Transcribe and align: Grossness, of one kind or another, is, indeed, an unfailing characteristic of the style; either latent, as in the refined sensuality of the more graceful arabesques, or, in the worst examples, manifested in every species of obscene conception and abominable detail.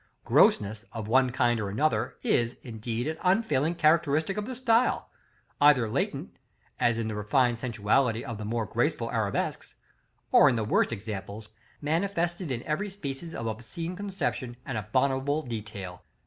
Grossness, 0.25 0.83
of 0.93 1.07
one 1.07 1.29
kind 1.29 1.59
or 1.59 1.69
another, 1.69 2.17
is, 2.23 2.57
indeed, 2.63 3.05
an 3.07 3.19
unfailing 3.21 3.75
characteristic 3.75 4.35
of 4.35 4.47
the 4.47 4.55
style; 4.55 5.11
either 5.61 5.87
latent, 5.87 6.37
as 6.79 6.97
in 6.97 7.07
the 7.07 7.13
refined 7.13 7.59
sensuality 7.59 8.23
of 8.23 8.39
the 8.39 8.43
more 8.43 8.65
graceful 8.65 9.11
arabesques, 9.11 9.75
or, 10.31 10.49
in 10.49 10.55
the 10.55 10.63
worst 10.63 10.91
examples, 10.91 11.49
manifested 11.81 12.49
in 12.51 12.63
every 12.63 12.89
species 12.89 13.35
of 13.35 13.45
obscene 13.45 13.95
conception 13.95 14.57
and 14.65 14.75
abominable 14.75 15.43
detail. 15.43 16.01